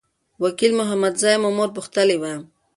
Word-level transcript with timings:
وکیل 0.43 0.71
محمدزی 0.79 1.33
مو 1.41 1.49
مور 1.57 1.69
پوښتلي 1.75 2.17
وه. 2.21 2.33